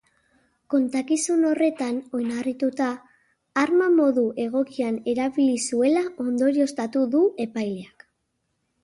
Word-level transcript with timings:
Kontakizun 0.73 1.41
horretan 1.49 1.99
oinarrituta, 2.19 2.87
arma 3.65 3.89
modu 3.97 4.23
egokian 4.45 4.97
erabili 5.13 5.59
zuela 5.67 6.03
ondorioztatu 6.27 7.05
du 7.13 7.23
epaileak. 7.47 8.09